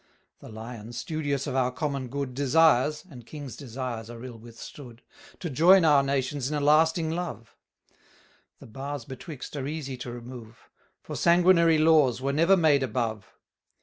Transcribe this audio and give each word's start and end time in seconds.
The 0.39 0.49
Lion, 0.49 0.93
studious 0.93 1.45
of 1.45 1.55
our 1.55 1.69
common 1.71 2.07
good, 2.07 2.33
Desires 2.33 3.05
(and 3.07 3.23
kings' 3.23 3.55
desires 3.55 4.09
are 4.09 4.23
ill 4.23 4.39
withstood) 4.39 5.03
To 5.41 5.47
join 5.47 5.85
our 5.85 6.01
nations 6.01 6.49
in 6.49 6.57
a 6.57 6.59
lasting 6.59 7.11
love; 7.11 7.55
The 8.57 8.65
bars 8.65 9.05
betwixt 9.05 9.55
are 9.55 9.67
easy 9.67 9.97
to 9.97 10.11
remove; 10.11 10.57
For 11.03 11.15
sanguinary 11.15 11.77
laws 11.77 12.19
were 12.19 12.33
never 12.33 12.57
made 12.57 12.81
above. 12.81 13.27